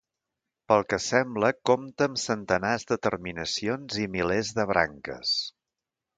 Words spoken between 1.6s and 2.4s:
compta amb